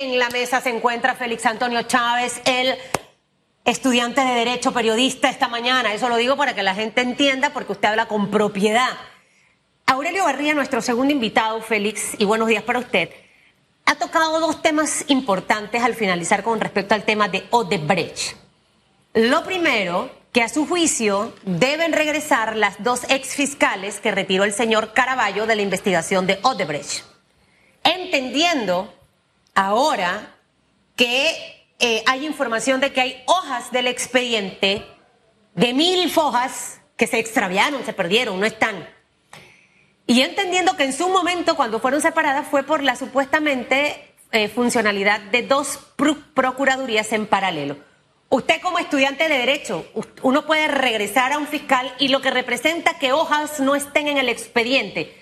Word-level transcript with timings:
En 0.00 0.16
la 0.16 0.30
mesa 0.30 0.60
se 0.60 0.68
encuentra 0.68 1.16
Félix 1.16 1.44
Antonio 1.44 1.82
Chávez, 1.82 2.40
el 2.44 2.78
estudiante 3.64 4.20
de 4.20 4.32
Derecho, 4.32 4.72
periodista 4.72 5.28
esta 5.28 5.48
mañana. 5.48 5.92
Eso 5.92 6.08
lo 6.08 6.14
digo 6.14 6.36
para 6.36 6.54
que 6.54 6.62
la 6.62 6.76
gente 6.76 7.00
entienda, 7.00 7.50
porque 7.50 7.72
usted 7.72 7.88
habla 7.88 8.06
con 8.06 8.30
propiedad. 8.30 8.96
Aurelio 9.86 10.22
Barría, 10.22 10.54
nuestro 10.54 10.82
segundo 10.82 11.12
invitado, 11.12 11.60
Félix, 11.62 12.12
y 12.16 12.24
buenos 12.24 12.46
días 12.46 12.62
para 12.62 12.78
usted, 12.78 13.10
ha 13.86 13.96
tocado 13.96 14.38
dos 14.38 14.62
temas 14.62 15.04
importantes 15.08 15.82
al 15.82 15.96
finalizar 15.96 16.44
con 16.44 16.60
respecto 16.60 16.94
al 16.94 17.02
tema 17.02 17.26
de 17.26 17.48
Odebrecht. 17.50 18.36
Lo 19.14 19.42
primero, 19.42 20.12
que 20.30 20.42
a 20.42 20.48
su 20.48 20.64
juicio 20.68 21.34
deben 21.42 21.92
regresar 21.92 22.54
las 22.54 22.80
dos 22.84 23.02
exfiscales 23.08 23.98
que 23.98 24.12
retiró 24.12 24.44
el 24.44 24.52
señor 24.52 24.92
Caraballo 24.92 25.44
de 25.46 25.56
la 25.56 25.62
investigación 25.62 26.28
de 26.28 26.38
Odebrecht, 26.44 27.02
entendiendo 27.82 28.94
ahora 29.58 30.36
que 30.94 31.66
eh, 31.80 32.04
hay 32.06 32.24
información 32.24 32.80
de 32.80 32.92
que 32.92 33.00
hay 33.00 33.22
hojas 33.26 33.72
del 33.72 33.88
expediente 33.88 34.86
de 35.56 35.74
mil 35.74 36.08
fojas 36.12 36.80
que 36.96 37.08
se 37.08 37.18
extraviaron, 37.18 37.84
se 37.84 37.92
perdieron, 37.92 38.38
no 38.38 38.46
están. 38.46 38.88
Y 40.06 40.22
entendiendo 40.22 40.76
que 40.76 40.84
en 40.84 40.92
su 40.92 41.08
momento, 41.08 41.56
cuando 41.56 41.80
fueron 41.80 42.00
separadas, 42.00 42.46
fue 42.48 42.62
por 42.62 42.84
la 42.84 42.94
supuestamente 42.94 44.14
eh, 44.30 44.46
funcionalidad 44.48 45.20
de 45.20 45.42
dos 45.42 45.80
procuradurías 46.34 47.12
en 47.12 47.26
paralelo. 47.26 47.78
Usted 48.28 48.60
como 48.60 48.78
estudiante 48.78 49.28
de 49.28 49.38
derecho, 49.38 49.86
uno 50.22 50.46
puede 50.46 50.68
regresar 50.68 51.32
a 51.32 51.38
un 51.38 51.48
fiscal 51.48 51.92
y 51.98 52.08
lo 52.08 52.20
que 52.20 52.30
representa 52.30 52.98
que 53.00 53.12
hojas 53.12 53.58
no 53.58 53.74
estén 53.74 54.06
en 54.06 54.18
el 54.18 54.28
expediente. 54.28 55.12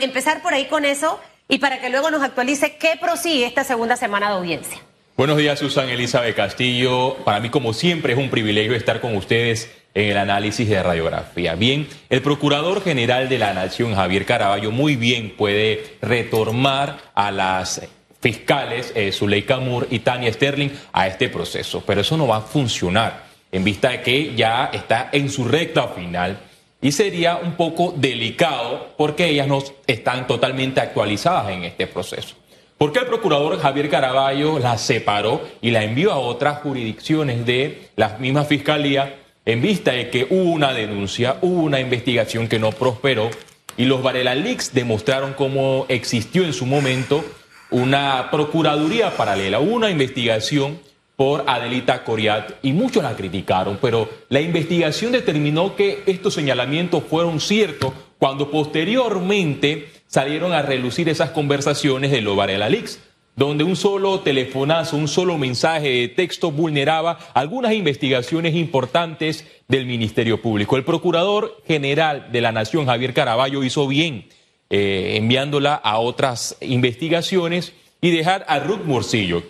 empezar 0.00 0.40
por 0.40 0.54
ahí 0.54 0.66
con 0.66 0.86
eso 0.86 1.20
y 1.52 1.58
para 1.58 1.82
que 1.82 1.90
luego 1.90 2.10
nos 2.10 2.22
actualice 2.22 2.76
qué 2.76 2.92
prosigue 2.98 3.44
esta 3.44 3.62
segunda 3.62 3.94
semana 3.96 4.28
de 4.30 4.36
audiencia. 4.36 4.78
Buenos 5.18 5.36
días, 5.36 5.58
Susan 5.58 5.86
Elizabeth 5.90 6.34
Castillo. 6.34 7.16
Para 7.26 7.40
mí, 7.40 7.50
como 7.50 7.74
siempre, 7.74 8.14
es 8.14 8.18
un 8.18 8.30
privilegio 8.30 8.74
estar 8.74 9.02
con 9.02 9.14
ustedes 9.14 9.70
en 9.92 10.08
el 10.12 10.16
análisis 10.16 10.66
de 10.66 10.82
radiografía. 10.82 11.54
Bien, 11.54 11.86
el 12.08 12.22
Procurador 12.22 12.82
General 12.82 13.28
de 13.28 13.38
la 13.38 13.52
Nación, 13.52 13.94
Javier 13.94 14.24
Caraballo, 14.24 14.70
muy 14.70 14.96
bien 14.96 15.36
puede 15.36 15.98
retornar 16.00 16.96
a 17.14 17.30
las 17.30 17.82
fiscales 18.22 18.90
eh, 18.94 19.12
Zuleika 19.12 19.58
Moore 19.58 19.88
y 19.90 19.98
Tania 19.98 20.32
Sterling 20.32 20.70
a 20.94 21.06
este 21.06 21.28
proceso, 21.28 21.84
pero 21.86 22.00
eso 22.00 22.16
no 22.16 22.26
va 22.26 22.38
a 22.38 22.40
funcionar 22.40 23.24
en 23.52 23.62
vista 23.62 23.90
de 23.90 24.00
que 24.00 24.34
ya 24.34 24.70
está 24.72 25.10
en 25.12 25.28
su 25.28 25.44
recta 25.44 25.88
final 25.88 26.38
y 26.82 26.92
sería 26.92 27.36
un 27.36 27.52
poco 27.52 27.94
delicado 27.96 28.88
porque 28.98 29.28
ellas 29.28 29.46
no 29.46 29.62
están 29.86 30.26
totalmente 30.26 30.80
actualizadas 30.80 31.50
en 31.50 31.64
este 31.64 31.86
proceso. 31.86 32.34
¿Por 32.76 32.92
qué 32.92 32.98
el 32.98 33.06
procurador 33.06 33.60
Javier 33.60 33.88
Caraballo 33.88 34.58
las 34.58 34.80
separó 34.80 35.40
y 35.62 35.70
la 35.70 35.84
envió 35.84 36.12
a 36.12 36.18
otras 36.18 36.58
jurisdicciones 36.58 37.46
de 37.46 37.88
la 37.94 38.18
misma 38.18 38.44
fiscalía 38.44 39.14
en 39.46 39.62
vista 39.62 39.92
de 39.92 40.10
que 40.10 40.26
hubo 40.28 40.50
una 40.50 40.72
denuncia, 40.72 41.36
hubo 41.40 41.62
una 41.62 41.78
investigación 41.78 42.48
que 42.48 42.58
no 42.58 42.72
prosperó 42.72 43.30
y 43.76 43.84
los 43.84 44.02
Varela 44.02 44.34
Leaks 44.34 44.74
demostraron 44.74 45.34
cómo 45.34 45.86
existió 45.88 46.44
en 46.44 46.52
su 46.52 46.66
momento 46.66 47.24
una 47.70 48.28
procuraduría 48.32 49.16
paralela, 49.16 49.60
una 49.60 49.88
investigación 49.88 50.80
por 51.16 51.44
Adelita 51.46 52.04
Coriat 52.04 52.54
y 52.62 52.72
muchos 52.72 53.02
la 53.02 53.16
criticaron, 53.16 53.78
pero 53.80 54.08
la 54.28 54.40
investigación 54.40 55.12
determinó 55.12 55.76
que 55.76 56.02
estos 56.06 56.34
señalamientos 56.34 57.04
fueron 57.08 57.40
ciertos 57.40 57.92
cuando 58.18 58.50
posteriormente 58.50 59.88
salieron 60.06 60.52
a 60.52 60.62
relucir 60.62 61.08
esas 61.08 61.30
conversaciones 61.30 62.10
de 62.10 62.20
los 62.20 62.36
Varela 62.36 62.68
Leaks, 62.68 63.00
donde 63.34 63.64
un 63.64 63.76
solo 63.76 64.20
telefonazo, 64.20 64.96
un 64.96 65.08
solo 65.08 65.38
mensaje 65.38 65.88
de 65.88 66.08
texto 66.08 66.50
vulneraba 66.50 67.18
algunas 67.34 67.72
investigaciones 67.72 68.54
importantes 68.54 69.46
del 69.68 69.86
Ministerio 69.86 70.42
Público. 70.42 70.76
El 70.76 70.84
Procurador 70.84 71.62
General 71.66 72.30
de 72.30 72.40
la 72.42 72.52
Nación, 72.52 72.86
Javier 72.86 73.14
Caraballo, 73.14 73.64
hizo 73.64 73.88
bien 73.88 74.28
eh, 74.68 75.14
enviándola 75.16 75.74
a 75.74 75.98
otras 75.98 76.56
investigaciones 76.60 77.72
y 78.00 78.10
dejar 78.10 78.44
a 78.48 78.58
Ruth 78.58 78.84
Morcillo, 78.84 79.42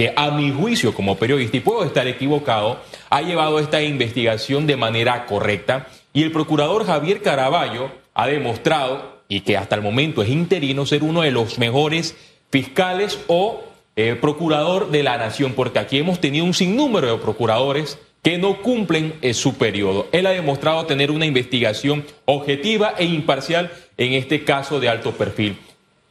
que 0.00 0.14
a 0.16 0.30
mi 0.30 0.50
juicio 0.50 0.94
como 0.94 1.18
periodista, 1.18 1.58
y 1.58 1.60
puedo 1.60 1.84
estar 1.84 2.08
equivocado, 2.08 2.80
ha 3.10 3.20
llevado 3.20 3.58
esta 3.58 3.82
investigación 3.82 4.66
de 4.66 4.74
manera 4.78 5.26
correcta 5.26 5.88
y 6.14 6.22
el 6.22 6.32
procurador 6.32 6.86
Javier 6.86 7.20
Caraballo 7.20 7.90
ha 8.14 8.26
demostrado, 8.26 9.20
y 9.28 9.42
que 9.42 9.58
hasta 9.58 9.74
el 9.74 9.82
momento 9.82 10.22
es 10.22 10.30
interino, 10.30 10.86
ser 10.86 11.02
uno 11.02 11.20
de 11.20 11.32
los 11.32 11.58
mejores 11.58 12.16
fiscales 12.50 13.18
o 13.26 13.60
eh, 13.94 14.16
procurador 14.18 14.90
de 14.90 15.02
la 15.02 15.18
nación, 15.18 15.52
porque 15.52 15.80
aquí 15.80 15.98
hemos 15.98 16.18
tenido 16.18 16.46
un 16.46 16.54
sinnúmero 16.54 17.12
de 17.12 17.18
procuradores 17.18 17.98
que 18.22 18.38
no 18.38 18.62
cumplen 18.62 19.12
eh, 19.20 19.34
su 19.34 19.58
periodo. 19.58 20.06
Él 20.12 20.24
ha 20.24 20.30
demostrado 20.30 20.86
tener 20.86 21.10
una 21.10 21.26
investigación 21.26 22.06
objetiva 22.24 22.94
e 22.96 23.04
imparcial 23.04 23.70
en 23.98 24.14
este 24.14 24.44
caso 24.44 24.80
de 24.80 24.88
alto 24.88 25.12
perfil. 25.12 25.58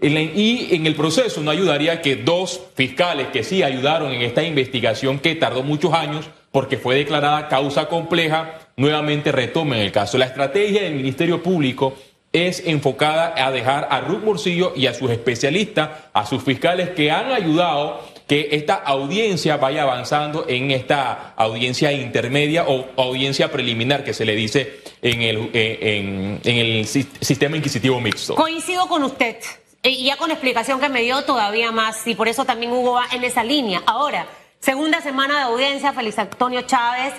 Y 0.01 0.73
en 0.73 0.85
el 0.85 0.95
proceso 0.95 1.41
no 1.41 1.51
ayudaría 1.51 2.01
que 2.01 2.15
dos 2.15 2.61
fiscales 2.75 3.27
que 3.27 3.43
sí 3.43 3.63
ayudaron 3.63 4.13
en 4.13 4.21
esta 4.21 4.43
investigación 4.43 5.19
que 5.19 5.35
tardó 5.35 5.61
muchos 5.61 5.93
años 5.93 6.29
porque 6.51 6.77
fue 6.77 6.95
declarada 6.95 7.47
causa 7.47 7.87
compleja, 7.87 8.59
nuevamente 8.77 9.31
retomen 9.31 9.79
el 9.79 9.91
caso. 9.91 10.17
La 10.17 10.25
estrategia 10.25 10.83
del 10.83 10.95
Ministerio 10.95 11.43
Público 11.43 11.95
es 12.31 12.63
enfocada 12.65 13.33
a 13.35 13.51
dejar 13.51 13.87
a 13.89 14.01
Ruth 14.01 14.23
Morcillo 14.23 14.73
y 14.75 14.87
a 14.87 14.93
sus 14.93 15.11
especialistas, 15.11 15.89
a 16.13 16.25
sus 16.25 16.43
fiscales 16.43 16.91
que 16.91 17.11
han 17.11 17.31
ayudado 17.31 18.01
que 18.25 18.49
esta 18.51 18.75
audiencia 18.75 19.57
vaya 19.57 19.83
avanzando 19.83 20.45
en 20.47 20.71
esta 20.71 21.33
audiencia 21.35 21.91
intermedia 21.91 22.65
o 22.67 22.87
audiencia 22.95 23.51
preliminar 23.51 24.03
que 24.03 24.13
se 24.13 24.25
le 24.25 24.35
dice 24.35 24.81
en 25.01 25.21
el, 25.23 25.49
en 25.53 26.39
el 26.43 26.85
sistema 26.85 27.57
inquisitivo 27.57 27.99
mixto. 27.99 28.35
Coincido 28.35 28.87
con 28.87 29.03
usted. 29.03 29.37
Y 29.81 30.03
ya 30.03 30.17
con 30.17 30.29
explicación 30.31 30.81
que 30.81 30.89
me 30.89 31.01
dio 31.01 31.23
todavía 31.23 31.71
más, 31.71 32.05
y 32.05 32.15
por 32.15 32.27
eso 32.27 32.43
también 32.43 32.71
Hugo 32.71 32.93
va 32.93 33.05
en 33.13 33.23
esa 33.23 33.43
línea. 33.43 33.81
Ahora, 33.85 34.27
segunda 34.59 35.01
semana 35.01 35.37
de 35.37 35.43
audiencia, 35.43 35.93
Félix 35.93 36.19
Antonio 36.19 36.61
Chávez. 36.63 37.13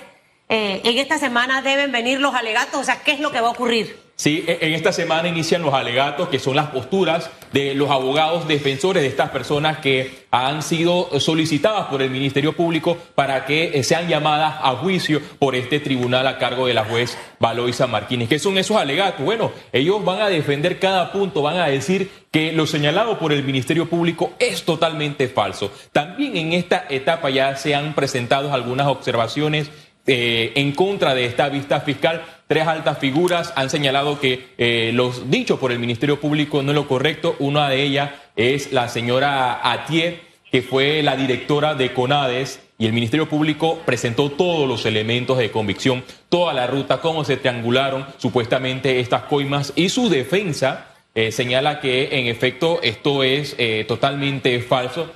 Eh, 0.47 0.81
en 0.83 0.97
esta 0.97 1.17
semana 1.17 1.61
deben 1.61 1.91
venir 1.91 2.19
los 2.19 2.35
alegatos, 2.35 2.79
o 2.79 2.83
sea, 2.83 3.01
¿qué 3.01 3.13
es 3.13 3.19
lo 3.19 3.31
que 3.31 3.39
va 3.39 3.47
a 3.47 3.51
ocurrir? 3.51 3.97
Sí, 4.21 4.45
e, 4.47 4.59
en 4.61 4.73
esta 4.73 4.93
semana 4.93 5.29
inician 5.29 5.63
los 5.63 5.73
alegatos, 5.73 6.29
que 6.29 6.37
son 6.37 6.55
las 6.55 6.67
posturas 6.67 7.31
de 7.53 7.73
los 7.73 7.89
abogados 7.89 8.47
defensores 8.47 9.01
de 9.01 9.09
estas 9.09 9.31
personas 9.31 9.79
que 9.79 10.27
han 10.29 10.61
sido 10.61 11.19
solicitadas 11.19 11.87
por 11.87 12.03
el 12.03 12.11
Ministerio 12.11 12.53
Público 12.53 12.99
para 13.15 13.47
que 13.47 13.71
eh, 13.73 13.83
sean 13.83 14.07
llamadas 14.07 14.59
a 14.61 14.75
juicio 14.75 15.19
por 15.39 15.55
este 15.55 15.79
tribunal 15.79 16.27
a 16.27 16.37
cargo 16.37 16.67
de 16.67 16.75
la 16.75 16.85
juez 16.85 17.17
Valoisa 17.39 17.87
Martínez. 17.87 18.29
¿Qué 18.29 18.37
son 18.37 18.59
esos 18.59 18.77
alegatos? 18.77 19.25
Bueno, 19.25 19.51
ellos 19.73 20.05
van 20.05 20.21
a 20.21 20.29
defender 20.29 20.77
cada 20.77 21.11
punto, 21.11 21.41
van 21.41 21.57
a 21.57 21.65
decir 21.65 22.11
que 22.29 22.51
lo 22.51 22.67
señalado 22.67 23.17
por 23.17 23.33
el 23.33 23.43
Ministerio 23.43 23.89
Público 23.89 24.33
es 24.37 24.65
totalmente 24.65 25.29
falso. 25.29 25.71
También 25.93 26.37
en 26.37 26.53
esta 26.53 26.85
etapa 26.89 27.31
ya 27.31 27.55
se 27.55 27.73
han 27.73 27.95
presentado 27.95 28.53
algunas 28.53 28.85
observaciones 28.85 29.71
eh, 30.07 30.53
en 30.55 30.71
contra 30.71 31.13
de 31.13 31.25
esta 31.25 31.47
vista 31.49 31.79
fiscal. 31.81 32.23
Tres 32.51 32.67
altas 32.67 32.97
figuras 32.97 33.53
han 33.55 33.69
señalado 33.69 34.19
que 34.19 34.47
eh, 34.57 34.91
los 34.93 35.31
dichos 35.31 35.57
por 35.57 35.71
el 35.71 35.79
Ministerio 35.79 36.19
Público 36.19 36.61
no 36.61 36.71
es 36.71 36.75
lo 36.75 36.85
correcto. 36.85 37.37
Una 37.39 37.69
de 37.69 37.81
ellas 37.81 38.11
es 38.35 38.73
la 38.73 38.89
señora 38.89 39.71
Atier, 39.71 40.19
que 40.51 40.61
fue 40.61 41.01
la 41.01 41.15
directora 41.15 41.75
de 41.75 41.93
CONADES, 41.93 42.59
y 42.77 42.87
el 42.87 42.91
Ministerio 42.91 43.29
Público 43.29 43.79
presentó 43.85 44.31
todos 44.31 44.67
los 44.67 44.85
elementos 44.85 45.37
de 45.37 45.49
convicción, 45.49 46.03
toda 46.27 46.51
la 46.51 46.67
ruta, 46.67 46.99
cómo 46.99 47.23
se 47.23 47.37
triangularon 47.37 48.05
supuestamente 48.17 48.99
estas 48.99 49.21
coimas 49.21 49.71
y 49.77 49.87
su 49.87 50.09
defensa 50.09 50.87
eh, 51.15 51.31
señala 51.31 51.79
que 51.79 52.19
en 52.19 52.27
efecto 52.27 52.81
esto 52.83 53.23
es 53.23 53.55
totalmente 53.87 54.59
falso 54.59 55.09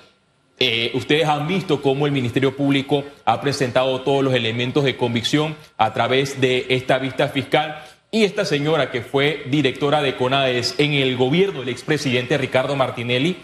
eh, 0.60 0.92
ustedes 0.94 1.28
han 1.28 1.48
visto 1.48 1.82
cómo 1.82 2.06
el 2.06 2.14
Ministerio 2.14 2.56
Público 2.56 3.04
ha 3.26 3.42
presentado 3.42 4.02
todos 4.02 4.24
los 4.24 4.34
elementos 4.34 4.84
de 4.84 4.96
convicción 4.96 5.56
a 5.78 5.94
través 5.94 6.40
de 6.40 6.68
esta 6.70 6.98
vista 6.98 7.28
fiscal. 7.28 7.84
Y 8.12 8.24
esta 8.24 8.46
señora 8.46 8.92
que 8.92 9.02
fue 9.02 9.44
directora 9.48 10.02
de 10.02 10.16
CONADES 10.16 10.76
en 10.78 10.94
el 10.94 11.18
gobierno 11.18 11.60
del 11.60 11.70
expresidente 11.70 12.38
Ricardo 12.38 12.76
Martinelli 12.78 13.38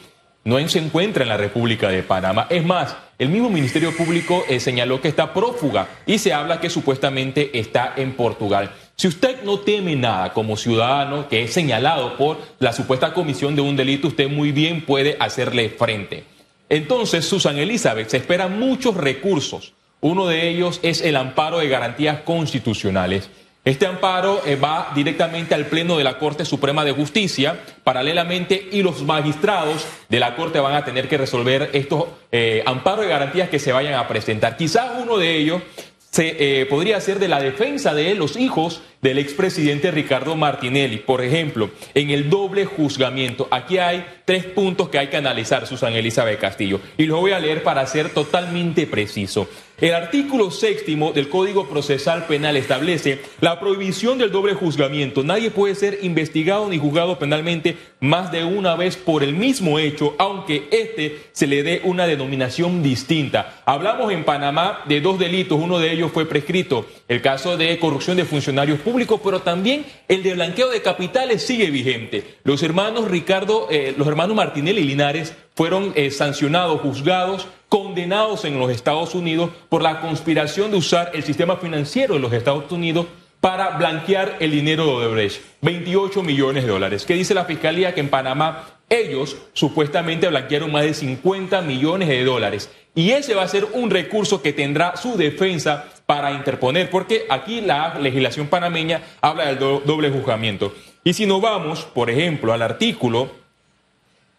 no 0.43 0.67
se 0.69 0.79
encuentra 0.79 1.23
en 1.23 1.29
la 1.29 1.37
República 1.37 1.89
de 1.89 2.03
Panamá. 2.03 2.47
Es 2.49 2.65
más, 2.65 2.95
el 3.19 3.29
mismo 3.29 3.49
Ministerio 3.49 3.95
Público 3.95 4.43
eh, 4.49 4.59
señaló 4.59 5.01
que 5.01 5.07
está 5.07 5.33
prófuga 5.33 5.87
y 6.05 6.17
se 6.17 6.33
habla 6.33 6.59
que 6.59 6.69
supuestamente 6.69 7.59
está 7.59 7.93
en 7.97 8.13
Portugal. 8.13 8.71
Si 8.95 9.07
usted 9.07 9.43
no 9.43 9.59
teme 9.59 9.95
nada 9.95 10.33
como 10.33 10.57
ciudadano 10.57 11.27
que 11.27 11.43
es 11.43 11.53
señalado 11.53 12.17
por 12.17 12.39
la 12.59 12.73
supuesta 12.73 13.13
comisión 13.13 13.55
de 13.55 13.61
un 13.61 13.75
delito, 13.75 14.07
usted 14.07 14.29
muy 14.29 14.51
bien 14.51 14.85
puede 14.85 15.17
hacerle 15.19 15.69
frente. 15.69 16.30
Entonces, 16.71 17.25
Susan 17.25 17.57
Elizabeth, 17.57 18.07
se 18.07 18.15
esperan 18.15 18.57
muchos 18.57 18.95
recursos. 18.95 19.73
Uno 19.99 20.25
de 20.25 20.47
ellos 20.47 20.79
es 20.83 21.01
el 21.01 21.17
amparo 21.17 21.59
de 21.59 21.67
garantías 21.67 22.21
constitucionales. 22.21 23.29
Este 23.65 23.85
amparo 23.85 24.41
eh, 24.45 24.55
va 24.55 24.93
directamente 24.95 25.53
al 25.53 25.65
Pleno 25.65 25.97
de 25.97 26.05
la 26.05 26.17
Corte 26.17 26.45
Suprema 26.45 26.85
de 26.85 26.93
Justicia, 26.93 27.59
paralelamente, 27.83 28.69
y 28.71 28.83
los 28.83 29.03
magistrados 29.03 29.85
de 30.07 30.19
la 30.21 30.37
Corte 30.37 30.61
van 30.61 30.75
a 30.75 30.85
tener 30.85 31.09
que 31.09 31.17
resolver 31.17 31.71
estos 31.73 32.05
eh, 32.31 32.63
amparos 32.65 33.03
y 33.05 33.09
garantías 33.09 33.49
que 33.49 33.59
se 33.59 33.73
vayan 33.73 33.95
a 33.95 34.07
presentar. 34.07 34.55
Quizás 34.55 34.91
uno 35.03 35.17
de 35.17 35.35
ellos 35.35 35.61
se, 36.09 36.61
eh, 36.61 36.65
podría 36.67 37.01
ser 37.01 37.19
de 37.19 37.27
la 37.27 37.41
defensa 37.41 37.93
de 37.93 38.15
los 38.15 38.37
hijos 38.37 38.81
del 39.01 39.17
expresidente 39.17 39.91
Ricardo 39.91 40.35
Martinelli. 40.35 40.97
Por 40.97 41.21
ejemplo, 41.23 41.69
en 41.93 42.09
el 42.09 42.29
doble 42.29 42.65
juzgamiento. 42.65 43.47
Aquí 43.51 43.77
hay 43.77 44.05
tres 44.25 44.45
puntos 44.45 44.89
que 44.89 44.99
hay 44.99 45.07
que 45.07 45.17
analizar, 45.17 45.67
Susana 45.67 45.97
Elizabeth 45.97 46.39
Castillo. 46.39 46.79
Y 46.97 47.05
los 47.05 47.19
voy 47.19 47.31
a 47.31 47.39
leer 47.39 47.63
para 47.63 47.85
ser 47.87 48.09
totalmente 48.09 48.87
preciso. 48.87 49.47
El 49.81 49.95
artículo 49.95 50.51
séptimo 50.51 51.11
del 51.11 51.27
Código 51.27 51.67
Procesal 51.67 52.27
Penal 52.27 52.55
establece 52.55 53.19
la 53.39 53.59
prohibición 53.59 54.19
del 54.19 54.31
doble 54.31 54.53
juzgamiento. 54.53 55.23
Nadie 55.23 55.49
puede 55.49 55.73
ser 55.73 55.97
investigado 56.03 56.69
ni 56.69 56.77
juzgado 56.77 57.17
penalmente 57.17 57.77
más 57.99 58.31
de 58.31 58.43
una 58.43 58.75
vez 58.75 58.95
por 58.95 59.23
el 59.23 59.33
mismo 59.33 59.79
hecho, 59.79 60.13
aunque 60.19 60.67
éste 60.71 61.23
se 61.31 61.47
le 61.47 61.63
dé 61.63 61.81
una 61.83 62.05
denominación 62.05 62.83
distinta. 62.83 63.63
Hablamos 63.65 64.13
en 64.13 64.23
Panamá 64.23 64.81
de 64.87 65.01
dos 65.01 65.17
delitos, 65.17 65.59
uno 65.59 65.79
de 65.79 65.91
ellos 65.91 66.11
fue 66.11 66.27
prescrito, 66.27 66.85
el 67.07 67.23
caso 67.23 67.57
de 67.57 67.79
corrupción 67.79 68.17
de 68.17 68.25
funcionarios 68.25 68.77
públicos, 68.77 68.90
pero 69.23 69.41
también 69.41 69.85
el 70.07 70.23
de 70.23 70.33
blanqueo 70.33 70.69
de 70.69 70.81
capitales 70.81 71.45
sigue 71.45 71.69
vigente. 71.69 72.37
Los 72.43 72.63
hermanos 72.63 73.09
Ricardo, 73.09 73.67
eh, 73.69 73.93
los 73.97 74.07
hermanos 74.07 74.35
Martinelli 74.35 74.81
y 74.81 74.85
Linares 74.85 75.33
fueron 75.55 75.93
eh, 75.95 76.11
sancionados, 76.11 76.81
juzgados, 76.81 77.47
condenados 77.69 78.45
en 78.45 78.59
los 78.59 78.71
Estados 78.71 79.15
Unidos 79.15 79.51
por 79.69 79.81
la 79.81 80.01
conspiración 80.01 80.71
de 80.71 80.77
usar 80.77 81.11
el 81.13 81.23
sistema 81.23 81.57
financiero 81.57 82.15
de 82.15 82.19
los 82.19 82.33
Estados 82.33 82.71
Unidos 82.71 83.05
para 83.39 83.77
blanquear 83.77 84.37
el 84.39 84.51
dinero 84.51 84.85
de 84.85 84.91
Odebrecht, 84.91 85.41
28 85.61 86.21
millones 86.21 86.63
de 86.63 86.69
dólares. 86.69 87.05
¿Qué 87.05 87.15
dice 87.15 87.33
la 87.33 87.45
Fiscalía? 87.45 87.93
Que 87.93 88.01
en 88.01 88.09
Panamá 88.09 88.67
ellos 88.87 89.37
supuestamente 89.53 90.27
blanquearon 90.27 90.71
más 90.71 90.83
de 90.83 90.93
50 90.93 91.61
millones 91.61 92.07
de 92.07 92.23
dólares. 92.23 92.69
Y 92.93 93.11
ese 93.11 93.33
va 93.33 93.43
a 93.43 93.47
ser 93.47 93.65
un 93.73 93.89
recurso 93.89 94.41
que 94.41 94.53
tendrá 94.53 94.97
su 94.97 95.15
defensa 95.17 95.85
para 96.11 96.33
interponer, 96.33 96.89
porque 96.89 97.25
aquí 97.29 97.61
la 97.61 97.97
legislación 97.97 98.47
panameña 98.47 99.01
habla 99.21 99.45
del 99.45 99.59
doble 99.59 100.09
juzgamiento. 100.09 100.73
Y 101.05 101.13
si 101.13 101.25
nos 101.25 101.39
vamos, 101.39 101.83
por 101.85 102.09
ejemplo, 102.09 102.51
al 102.51 102.61
artículo 102.61 103.31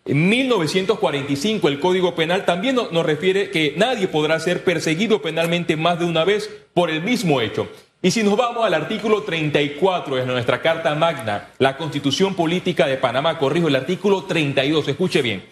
en 0.05 0.29
1945 0.29 1.69
el 1.69 1.81
Código 1.81 2.15
Penal 2.15 2.45
también 2.45 2.75
nos 2.75 3.07
refiere 3.07 3.49
que 3.49 3.73
nadie 3.79 4.07
podrá 4.07 4.39
ser 4.39 4.65
perseguido 4.65 5.23
penalmente 5.23 5.79
más 5.79 5.99
de 5.99 6.05
una 6.05 6.25
vez 6.25 6.51
por 6.75 6.91
el 6.91 7.01
mismo 7.01 7.41
hecho. 7.41 7.71
Y 8.03 8.11
si 8.11 8.23
nos 8.23 8.37
vamos 8.37 8.67
al 8.67 8.75
artículo 8.75 9.23
34 9.23 10.17
de 10.17 10.27
nuestra 10.27 10.61
Carta 10.61 10.95
Magna, 10.95 11.49
la 11.59 11.79
Constitución 11.79 12.35
Política 12.35 12.87
de 12.87 12.99
Panamá, 12.99 13.39
corrijo 13.39 13.69
el 13.69 13.77
artículo 13.77 14.25
32, 14.25 14.89
escuche 14.89 15.23
bien. 15.23 15.43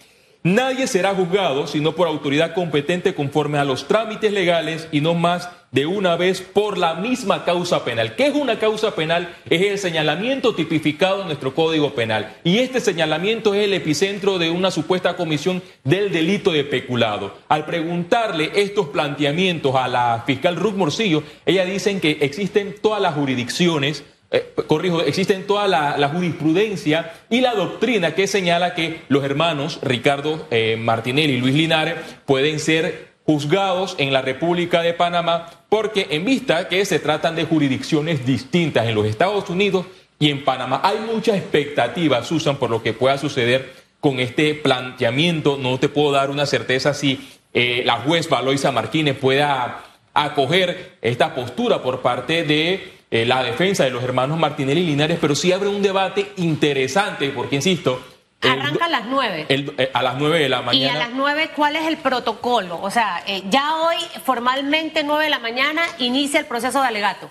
Nadie 0.43 0.87
será 0.87 1.13
juzgado 1.13 1.67
sino 1.67 1.93
por 1.93 2.07
autoridad 2.07 2.55
competente 2.55 3.13
conforme 3.13 3.59
a 3.59 3.63
los 3.63 3.87
trámites 3.87 4.33
legales 4.33 4.87
y 4.91 4.99
no 4.99 5.13
más 5.13 5.49
de 5.69 5.85
una 5.85 6.15
vez 6.15 6.41
por 6.41 6.79
la 6.79 6.95
misma 6.95 7.45
causa 7.45 7.85
penal. 7.85 8.15
¿Qué 8.15 8.25
es 8.25 8.33
una 8.33 8.57
causa 8.57 8.95
penal? 8.95 9.35
Es 9.47 9.61
el 9.61 9.77
señalamiento 9.77 10.55
tipificado 10.55 11.21
en 11.21 11.27
nuestro 11.27 11.53
Código 11.53 11.93
Penal. 11.93 12.35
Y 12.43 12.57
este 12.57 12.79
señalamiento 12.79 13.53
es 13.53 13.65
el 13.65 13.73
epicentro 13.73 14.39
de 14.39 14.49
una 14.49 14.71
supuesta 14.71 15.15
comisión 15.15 15.61
del 15.83 16.11
delito 16.11 16.51
de 16.51 16.63
peculado. 16.63 17.37
Al 17.47 17.65
preguntarle 17.65 18.51
estos 18.55 18.87
planteamientos 18.87 19.75
a 19.75 19.87
la 19.87 20.23
fiscal 20.25 20.55
Ruth 20.55 20.73
Morcillo, 20.73 21.21
ella 21.45 21.65
dice 21.65 21.99
que 21.99 22.17
existen 22.21 22.75
todas 22.81 23.01
las 23.01 23.13
jurisdicciones 23.13 24.03
eh, 24.33 24.53
corrijo, 24.65 25.01
existen 25.01 25.45
toda 25.45 25.67
la, 25.67 26.07
jurisprudencia 26.07 27.13
y 27.29 27.41
la 27.41 27.53
doctrina 27.53 28.15
que 28.15 28.27
señala 28.27 28.73
que 28.73 29.01
los 29.09 29.25
hermanos 29.25 29.79
Ricardo 29.81 30.47
eh, 30.51 30.77
Martinelli 30.79 31.33
y 31.33 31.41
Luis 31.41 31.53
Linares 31.53 31.95
pueden 32.25 32.59
ser 32.59 33.11
juzgados 33.25 33.95
en 33.97 34.13
la 34.13 34.21
República 34.21 34.81
de 34.81 34.93
Panamá 34.93 35.47
porque 35.67 36.07
en 36.11 36.23
vista 36.23 36.69
que 36.69 36.85
se 36.85 36.99
tratan 36.99 37.35
de 37.35 37.43
jurisdicciones 37.43 38.25
distintas 38.25 38.87
en 38.87 38.95
los 38.95 39.05
Estados 39.05 39.49
Unidos 39.49 39.85
y 40.17 40.29
en 40.29 40.45
Panamá. 40.45 40.79
Hay 40.83 40.99
mucha 40.99 41.35
expectativa, 41.35 42.23
Susan, 42.23 42.57
por 42.57 42.69
lo 42.69 42.81
que 42.81 42.93
pueda 42.93 43.17
suceder 43.17 43.73
con 43.99 44.19
este 44.19 44.53
planteamiento. 44.55 45.57
No 45.57 45.77
te 45.77 45.89
puedo 45.89 46.11
dar 46.11 46.29
una 46.29 46.45
certeza 46.45 46.93
si 46.93 47.19
eh, 47.53 47.83
la 47.85 47.99
juez 47.99 48.29
Valoisa 48.29 48.71
Martínez 48.71 49.17
pueda 49.17 49.83
acoger 50.13 50.97
esta 51.01 51.35
postura 51.35 51.81
por 51.81 52.01
parte 52.01 52.43
de 52.43 53.00
eh, 53.11 53.25
la 53.25 53.43
defensa 53.43 53.83
de 53.83 53.91
los 53.91 54.01
hermanos 54.03 54.37
Martinelli 54.39 54.81
y 54.81 54.85
Linares, 54.85 55.17
pero 55.19 55.35
sí 55.35 55.51
abre 55.51 55.67
un 55.67 55.81
debate 55.81 56.31
interesante, 56.37 57.29
porque 57.29 57.57
insisto. 57.57 58.01
Arranca 58.41 58.85
a 58.85 58.89
las 58.89 59.05
nueve. 59.05 59.45
Eh, 59.49 59.91
a 59.93 60.01
las 60.01 60.17
nueve 60.17 60.39
de 60.39 60.49
la 60.49 60.61
mañana. 60.61 60.85
Y 60.85 60.87
a 60.87 60.97
las 60.97 61.11
nueve, 61.11 61.51
¿cuál 61.53 61.75
es 61.75 61.85
el 61.87 61.97
protocolo? 61.97 62.79
O 62.81 62.89
sea, 62.89 63.21
eh, 63.27 63.43
ya 63.49 63.75
hoy, 63.75 63.97
formalmente, 64.23 65.03
nueve 65.03 65.25
de 65.25 65.29
la 65.29 65.39
mañana, 65.39 65.83
inicia 65.99 66.39
el 66.39 66.45
proceso 66.45 66.81
de 66.81 66.87
alegato. 66.87 67.29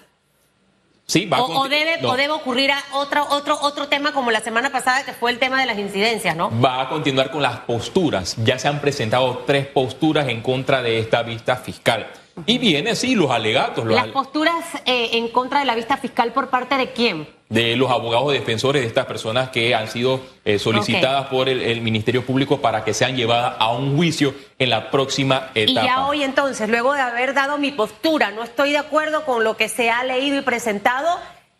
Sí, 1.07 1.27
va 1.27 1.43
o, 1.43 1.63
o, 1.63 1.69
debe, 1.69 2.07
o 2.07 2.15
debe 2.15 2.33
ocurrir 2.35 2.71
a 2.71 2.81
otro, 2.93 3.27
otro, 3.31 3.59
otro 3.63 3.89
tema 3.89 4.13
como 4.13 4.31
la 4.31 4.41
semana 4.41 4.71
pasada, 4.71 5.05
que 5.05 5.13
fue 5.13 5.33
el 5.33 5.41
tema 5.41 5.59
de 5.59 5.67
las 5.67 5.79
incidencias, 5.79 6.37
¿no? 6.37 6.53
Va 6.61 6.83
a 6.83 6.89
continuar 6.89 7.33
con 7.33 7.43
las 7.43 7.61
posturas. 7.61 8.37
Ya 8.45 8.59
se 8.61 8.69
han 8.69 8.81
presentado 8.81 9.45
tres 9.47 9.67
posturas 9.67 10.29
en 10.29 10.43
contra 10.43 10.83
de 10.83 11.01
esta 11.01 11.23
vista 11.25 11.57
fiscal. 11.57 12.07
Y 12.47 12.59
viene, 12.59 12.95
sí, 12.95 13.15
los 13.15 13.31
alegatos. 13.31 13.87
¿Las 13.87 14.09
posturas 14.09 14.65
eh, 14.87 15.11
en 15.13 15.29
contra 15.29 15.61
de 15.61 15.67
la 15.67 15.75
vista 15.75 15.97
fiscal 15.97 16.33
por 16.33 16.49
parte 16.49 16.77
de 16.77 16.93
quién? 16.93 17.29
De 17.49 17.77
los 17.77 17.91
abogados 17.91 18.33
defensores 18.33 18.83
de 18.83 18.89
estas 18.89 19.07
personas 19.07 19.51
que 19.51 19.75
han 19.75 19.89
sido 19.89 20.21
eh, 20.45 20.59
solicitadas 20.59 21.27
por 21.27 21.49
el, 21.49 21.81
Ministerio 21.81 22.25
Público 22.25 22.61
para 22.61 22.85
que 22.85 22.95
sean 22.95 23.17
llevadas 23.17 23.57
a 23.59 23.73
un 23.73 23.97
juicio 23.97 24.35
en 24.59 24.71
la 24.71 24.91
próxima 24.91 25.51
etapa. 25.55 25.85
Y 25.85 25.89
ya 25.89 26.07
hoy 26.07 26.23
entonces, 26.23 26.69
luego 26.69 26.95
de 26.95 27.01
haber 27.01 27.35
dado 27.35 27.59
mi 27.59 27.73
postura, 27.73 28.31
no 28.31 28.45
estoy 28.45 28.71
de 28.71 28.79
acuerdo 28.79 29.25
con 29.25 29.43
lo 29.43 29.57
que 29.57 29.69
se 29.69 29.91
ha 29.91 30.05
leído 30.05 30.39
y 30.39 30.43
presentado, 30.43 31.19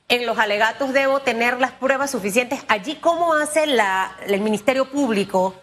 en 0.09 0.27
los 0.27 0.39
alegatos 0.39 0.93
debo 0.93 1.21
tener 1.21 1.59
las 1.61 1.73
pruebas 1.73 2.11
suficientes. 2.11 2.61
Allí, 2.69 2.97
¿cómo 2.97 3.35
hace 3.35 3.67
la, 3.67 4.17
el 4.27 4.41
Ministerio 4.41 4.85
Público? 4.87 5.55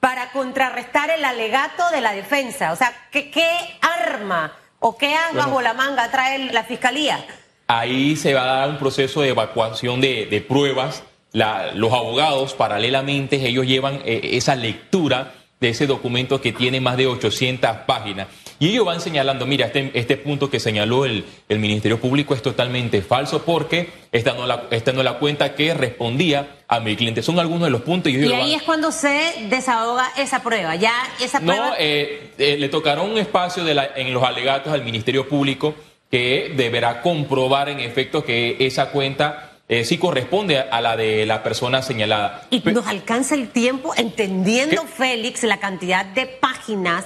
Para 0.00 0.30
contrarrestar 0.32 1.10
el 1.10 1.24
alegato 1.24 1.90
de 1.90 2.00
la 2.00 2.12
defensa? 2.12 2.72
O 2.72 2.76
sea, 2.76 2.92
¿qué, 3.10 3.30
qué 3.30 3.48
arma 3.80 4.52
o 4.80 4.96
qué 4.96 5.14
as 5.14 5.34
bajo 5.34 5.60
la 5.60 5.74
manga 5.74 6.10
trae 6.10 6.52
la 6.52 6.64
fiscalía? 6.64 7.24
Ahí 7.66 8.16
se 8.16 8.34
va 8.34 8.42
a 8.42 8.60
dar 8.60 8.70
un 8.70 8.78
proceso 8.78 9.20
de 9.20 9.28
evacuación 9.28 10.00
de, 10.00 10.44
pruebas. 10.48 11.02
los 11.32 11.92
abogados, 11.92 12.54
paralelamente, 12.54 13.36
ellos 13.36 13.66
llevan 13.66 14.00
eh, 14.04 14.20
esa 14.32 14.56
lectura 14.56 15.34
de 15.60 15.68
ese 15.70 15.86
documento 15.86 16.40
que 16.40 16.52
tiene 16.52 16.80
más 16.80 16.96
de 16.96 17.06
800 17.06 17.70
páginas. 17.86 18.28
Y 18.60 18.70
ellos 18.70 18.84
van 18.84 19.00
señalando, 19.00 19.46
mira, 19.46 19.66
este, 19.66 19.90
este 19.94 20.16
punto 20.16 20.50
que 20.50 20.58
señaló 20.58 21.04
el, 21.04 21.24
el, 21.48 21.58
Ministerio 21.58 22.00
Público 22.00 22.34
es 22.34 22.42
totalmente 22.42 23.02
falso 23.02 23.42
porque 23.44 23.90
esta 24.10 24.34
no, 24.34 24.46
la, 24.46 24.64
esta 24.70 24.92
no 24.92 25.02
la 25.02 25.18
cuenta 25.18 25.54
que 25.54 25.74
respondía 25.74 26.56
a 26.66 26.80
mi 26.80 26.96
cliente. 26.96 27.22
Son 27.22 27.38
algunos 27.38 27.64
de 27.64 27.70
los 27.70 27.82
puntos. 27.82 28.12
Y, 28.12 28.32
ahí 28.32 28.54
es 28.54 28.62
cuando 28.62 28.90
se 28.90 29.46
desahoga 29.48 30.10
esa 30.16 30.42
prueba. 30.42 30.74
Ya 30.74 30.92
esa 31.20 31.40
prueba... 31.40 31.68
No, 31.68 31.74
eh, 31.78 32.32
eh, 32.38 32.56
le 32.58 32.68
tocaron 32.68 33.10
un 33.10 33.18
espacio 33.18 33.64
de 33.64 33.74
la, 33.74 33.90
en 33.94 34.12
los 34.12 34.24
alegatos 34.24 34.72
al 34.72 34.84
Ministerio 34.84 35.28
Público 35.28 35.74
que 36.10 36.52
deberá 36.56 37.02
comprobar 37.02 37.68
en 37.68 37.80
efecto 37.80 38.24
que 38.24 38.56
esa 38.60 38.90
cuenta 38.90 39.47
eh, 39.68 39.84
sí 39.84 39.98
corresponde 39.98 40.58
a 40.58 40.80
la 40.80 40.96
de 40.96 41.26
la 41.26 41.42
persona 41.42 41.82
señalada. 41.82 42.46
Y 42.50 42.60
nos 42.60 42.86
alcanza 42.86 43.34
el 43.34 43.48
tiempo 43.50 43.92
entendiendo, 43.96 44.84
Félix, 44.84 45.42
la 45.44 45.58
cantidad 45.58 46.04
de 46.06 46.26
páginas 46.26 47.04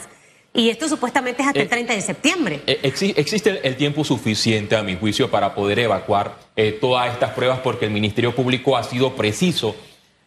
y 0.54 0.69
esto 0.69 0.87
supuestamente 0.87 1.42
es 1.42 1.49
hasta 1.49 1.62
el 1.62 1.69
30 1.69 1.92
eh, 1.92 1.97
de 1.97 2.02
septiembre. 2.02 2.61
Eh, 2.66 2.81
existe 3.16 3.66
el 3.66 3.76
tiempo 3.76 4.04
suficiente, 4.04 4.76
a 4.76 4.83
mi 4.83 4.97
juicio, 4.97 5.31
para 5.31 5.54
poder 5.54 5.78
evacuar 5.78 6.37
eh, 6.57 6.76
todas 6.78 7.11
estas 7.12 7.31
pruebas 7.31 7.61
porque 7.61 7.87
el 7.87 7.90
Ministerio 7.90 8.35
Público 8.35 8.76
ha 8.76 8.83
sido 8.83 9.14
preciso. 9.14 9.75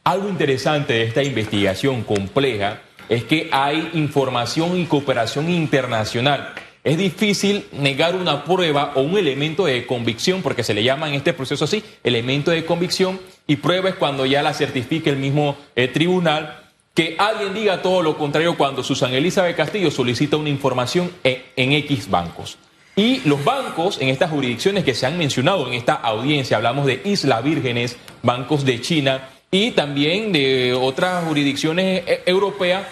Algo 0.03 0.27
interesante 0.27 0.93
de 0.93 1.03
esta 1.03 1.21
investigación 1.21 2.03
compleja 2.03 2.81
es 3.07 3.23
que 3.23 3.49
hay 3.51 3.91
información 3.93 4.79
y 4.79 4.85
cooperación 4.85 5.49
internacional. 5.49 6.55
Es 6.85 6.97
difícil 6.97 7.65
negar 7.73 8.15
una 8.15 8.45
prueba 8.45 8.93
o 8.95 9.01
un 9.01 9.17
elemento 9.17 9.65
de 9.65 9.85
convicción, 9.85 10.41
porque 10.41 10.63
se 10.63 10.73
le 10.73 10.83
llama 10.83 11.09
en 11.09 11.15
este 11.15 11.33
proceso 11.33 11.65
así, 11.65 11.83
elemento 12.03 12.51
de 12.51 12.63
convicción, 12.63 13.19
y 13.45 13.57
prueba 13.57 13.89
es 13.89 13.95
cuando 13.95 14.25
ya 14.25 14.41
la 14.41 14.53
certifique 14.53 15.09
el 15.09 15.17
mismo 15.17 15.57
tribunal 15.93 16.61
que 16.95 17.15
alguien 17.19 17.53
diga 17.53 17.81
todo 17.81 18.01
lo 18.01 18.17
contrario 18.17 18.57
cuando 18.57 18.81
Susan 18.81 19.13
Elizabeth 19.13 19.57
Castillo 19.57 19.91
solicita 19.91 20.37
una 20.37 20.47
información 20.47 21.11
en, 21.23 21.73
X 21.73 22.09
bancos. 22.09 22.57
Y 22.95 23.19
los 23.27 23.43
bancos 23.43 23.99
en 23.99 24.07
estas 24.07 24.31
jurisdicciones 24.31 24.85
que 24.85 24.95
se 24.95 25.05
han 25.05 25.17
mencionado 25.17 25.67
en 25.67 25.73
esta 25.73 25.93
audiencia, 25.93 26.55
hablamos 26.55 26.85
de 26.85 27.01
Islas 27.03 27.43
Vírgenes, 27.43 27.97
bancos 28.23 28.63
de 28.63 28.79
China 28.79 29.27
y 29.51 29.71
también 29.71 30.31
de 30.31 30.73
otras 30.73 31.25
jurisdicciones 31.25 32.03
eh, 32.07 32.23
europeas, 32.25 32.87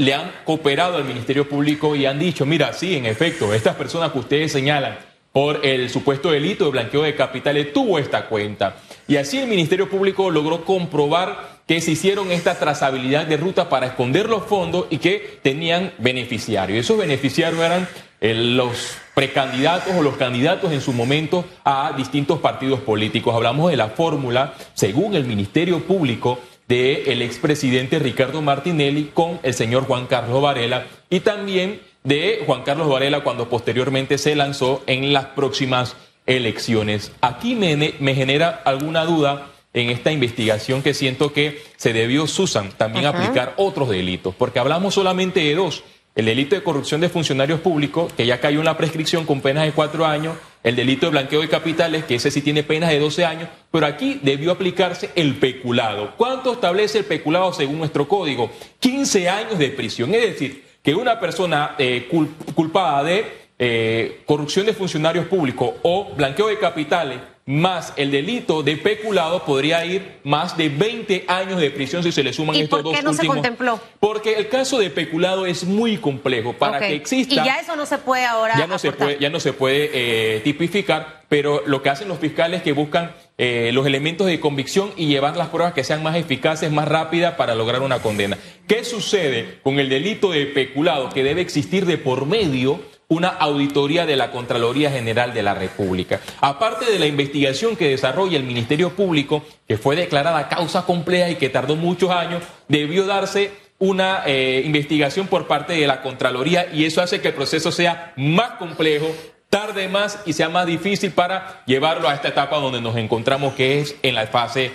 le 0.00 0.14
han 0.14 0.32
cooperado 0.44 0.96
al 0.96 1.04
Ministerio 1.04 1.46
Público 1.46 1.94
y 1.94 2.06
han 2.06 2.18
dicho, 2.18 2.46
mira, 2.46 2.72
sí, 2.72 2.96
en 2.96 3.04
efecto, 3.04 3.52
estas 3.52 3.76
personas 3.76 4.12
que 4.12 4.18
ustedes 4.18 4.50
señalan 4.50 4.98
por 5.30 5.64
el 5.64 5.90
supuesto 5.90 6.30
delito 6.30 6.64
de 6.64 6.70
blanqueo 6.70 7.02
de 7.02 7.14
capitales 7.14 7.72
tuvo 7.74 7.98
esta 7.98 8.26
cuenta. 8.26 8.76
Y 9.06 9.16
así 9.16 9.38
el 9.38 9.46
Ministerio 9.46 9.90
Público 9.90 10.30
logró 10.30 10.64
comprobar 10.64 11.60
que 11.66 11.82
se 11.82 11.92
hicieron 11.92 12.32
esta 12.32 12.58
trazabilidad 12.58 13.26
de 13.26 13.36
ruta 13.36 13.68
para 13.68 13.88
esconder 13.88 14.28
los 14.28 14.44
fondos 14.44 14.86
y 14.88 14.98
que 14.98 15.38
tenían 15.42 15.92
beneficiarios. 15.98 16.80
Esos 16.80 16.96
beneficiarios 16.96 17.62
eran 17.62 17.86
eh, 18.22 18.34
los 18.34 18.96
precandidatos 19.14 19.94
o 19.94 20.02
los 20.02 20.16
candidatos 20.16 20.72
en 20.72 20.80
su 20.80 20.94
momento 20.94 21.44
a 21.62 21.92
distintos 21.96 22.38
partidos 22.38 22.80
políticos. 22.80 23.34
Hablamos 23.34 23.70
de 23.70 23.76
la 23.76 23.88
fórmula, 23.88 24.54
según 24.72 25.14
el 25.14 25.24
Ministerio 25.26 25.80
Público, 25.84 26.38
del 26.70 27.20
expresidente 27.22 27.98
Ricardo 27.98 28.42
Martinelli 28.42 29.10
con 29.12 29.40
el 29.42 29.54
señor 29.54 29.86
Juan 29.86 30.06
Carlos 30.06 30.40
Varela 30.40 30.86
y 31.10 31.18
también 31.18 31.80
de 32.04 32.44
Juan 32.46 32.62
Carlos 32.62 32.88
Varela 32.88 33.24
cuando 33.24 33.48
posteriormente 33.48 34.18
se 34.18 34.36
lanzó 34.36 34.84
en 34.86 35.12
las 35.12 35.26
próximas 35.26 35.96
elecciones. 36.26 37.10
Aquí 37.22 37.56
me, 37.56 37.94
me 37.98 38.14
genera 38.14 38.62
alguna 38.64 39.04
duda 39.04 39.48
en 39.74 39.90
esta 39.90 40.12
investigación 40.12 40.80
que 40.80 40.94
siento 40.94 41.32
que 41.32 41.60
se 41.76 41.92
debió, 41.92 42.28
Susan, 42.28 42.70
también 42.76 43.06
aplicar 43.06 43.54
otros 43.56 43.88
delitos, 43.88 44.36
porque 44.36 44.60
hablamos 44.60 44.94
solamente 44.94 45.40
de 45.40 45.56
dos. 45.56 45.82
El 46.14 46.26
delito 46.26 46.54
de 46.54 46.62
corrupción 46.62 47.00
de 47.00 47.08
funcionarios 47.08 47.60
públicos, 47.60 48.12
que 48.12 48.26
ya 48.26 48.38
cayó 48.38 48.60
en 48.60 48.66
la 48.66 48.76
prescripción 48.76 49.26
con 49.26 49.40
penas 49.40 49.64
de 49.64 49.72
cuatro 49.72 50.06
años, 50.06 50.36
el 50.62 50.76
delito 50.76 51.06
de 51.06 51.12
blanqueo 51.12 51.40
de 51.40 51.48
capitales, 51.48 52.04
que 52.04 52.16
ese 52.16 52.30
sí 52.30 52.42
tiene 52.42 52.62
penas 52.62 52.90
de 52.90 52.98
12 52.98 53.24
años, 53.24 53.48
pero 53.70 53.86
aquí 53.86 54.20
debió 54.22 54.52
aplicarse 54.52 55.10
el 55.14 55.36
peculado. 55.36 56.14
¿Cuánto 56.16 56.52
establece 56.52 56.98
el 56.98 57.04
peculado 57.04 57.52
según 57.52 57.78
nuestro 57.78 58.06
código? 58.06 58.50
15 58.80 59.28
años 59.28 59.58
de 59.58 59.68
prisión. 59.70 60.14
Es 60.14 60.22
decir, 60.22 60.64
que 60.82 60.94
una 60.94 61.18
persona 61.18 61.74
eh, 61.78 62.08
culpada 62.54 63.04
de 63.04 63.40
eh, 63.58 64.22
corrupción 64.26 64.66
de 64.66 64.72
funcionarios 64.72 65.26
públicos 65.26 65.74
o 65.82 66.12
blanqueo 66.14 66.48
de 66.48 66.58
capitales 66.58 67.18
más 67.50 67.92
el 67.96 68.12
delito 68.12 68.62
de 68.62 68.76
peculado 68.76 69.44
podría 69.44 69.84
ir 69.84 70.20
más 70.22 70.56
de 70.56 70.68
20 70.68 71.24
años 71.26 71.60
de 71.60 71.70
prisión 71.72 72.04
si 72.04 72.12
se 72.12 72.22
le 72.22 72.32
suman 72.32 72.54
estos 72.54 72.82
dos 72.84 72.92
últimos. 72.92 73.16
¿Por 73.16 73.16
qué 73.16 73.22
no 73.22 73.22
se 73.22 73.26
contempló? 73.26 73.80
Porque 73.98 74.34
el 74.34 74.48
caso 74.48 74.78
de 74.78 74.88
peculado 74.88 75.46
es 75.46 75.64
muy 75.64 75.96
complejo 75.96 76.52
para 76.52 76.78
que 76.78 76.94
exista. 76.94 77.34
Y 77.34 77.36
ya 77.36 77.58
eso 77.58 77.74
no 77.74 77.86
se 77.86 77.98
puede 77.98 78.24
ahora. 78.24 78.54
Ya 78.56 78.68
no 78.68 78.78
se 78.78 78.92
puede, 78.92 79.18
ya 79.18 79.30
no 79.30 79.40
se 79.40 79.52
puede 79.52 79.90
eh, 79.92 80.40
tipificar, 80.40 81.24
pero 81.28 81.64
lo 81.66 81.82
que 81.82 81.90
hacen 81.90 82.06
los 82.06 82.20
fiscales 82.20 82.58
es 82.58 82.62
que 82.62 82.72
buscan 82.72 83.14
eh, 83.36 83.70
los 83.72 83.84
elementos 83.84 84.28
de 84.28 84.38
convicción 84.38 84.92
y 84.96 85.06
llevar 85.06 85.36
las 85.36 85.48
pruebas 85.48 85.74
que 85.74 85.82
sean 85.82 86.04
más 86.04 86.14
eficaces, 86.14 86.70
más 86.70 86.86
rápidas 86.86 87.34
para 87.34 87.56
lograr 87.56 87.82
una 87.82 88.00
condena. 88.00 88.38
¿Qué 88.68 88.84
sucede 88.84 89.58
con 89.64 89.80
el 89.80 89.88
delito 89.88 90.30
de 90.30 90.46
peculado 90.46 91.10
que 91.10 91.24
debe 91.24 91.40
existir 91.40 91.84
de 91.84 91.98
por 91.98 92.26
medio? 92.26 92.80
Una 93.10 93.28
auditoría 93.28 94.06
de 94.06 94.16
la 94.16 94.30
Contraloría 94.30 94.90
General 94.90 95.34
de 95.34 95.42
la 95.42 95.52
República. 95.52 96.20
Aparte 96.40 96.90
de 96.90 96.98
la 96.98 97.06
investigación 97.06 97.76
que 97.76 97.88
desarrolla 97.88 98.36
el 98.36 98.44
Ministerio 98.44 98.90
Público, 98.90 99.44
que 99.66 99.76
fue 99.76 99.96
declarada 99.96 100.48
causa 100.48 100.86
compleja 100.86 101.28
y 101.28 101.34
que 101.34 101.48
tardó 101.48 101.74
muchos 101.74 102.10
años, 102.10 102.42
debió 102.68 103.06
darse 103.06 103.50
una 103.80 104.22
eh, 104.26 104.62
investigación 104.64 105.26
por 105.26 105.48
parte 105.48 105.72
de 105.72 105.86
la 105.88 106.02
Contraloría 106.02 106.72
y 106.72 106.84
eso 106.84 107.02
hace 107.02 107.20
que 107.20 107.28
el 107.28 107.34
proceso 107.34 107.72
sea 107.72 108.12
más 108.16 108.52
complejo, 108.52 109.08
tarde 109.48 109.88
más 109.88 110.20
y 110.24 110.32
sea 110.32 110.48
más 110.48 110.66
difícil 110.66 111.10
para 111.10 111.64
llevarlo 111.66 112.08
a 112.08 112.14
esta 112.14 112.28
etapa 112.28 112.58
donde 112.58 112.80
nos 112.80 112.96
encontramos, 112.96 113.54
que 113.54 113.80
es 113.80 113.96
en 114.02 114.14
la 114.14 114.28
fase 114.28 114.70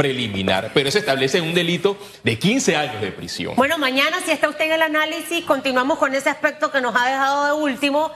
preliminar, 0.00 0.70
pero 0.72 0.90
se 0.90 1.00
establece 1.00 1.42
un 1.42 1.52
delito 1.52 1.94
de 2.24 2.38
15 2.38 2.74
años 2.74 3.02
de 3.02 3.12
prisión. 3.12 3.54
Bueno, 3.54 3.76
mañana 3.76 4.16
si 4.24 4.30
está 4.30 4.48
usted 4.48 4.64
en 4.64 4.72
el 4.72 4.80
análisis, 4.80 5.44
continuamos 5.44 5.98
con 5.98 6.14
ese 6.14 6.30
aspecto 6.30 6.70
que 6.70 6.80
nos 6.80 6.96
ha 6.96 7.06
dejado 7.06 7.44
de 7.44 7.52
último. 7.52 8.10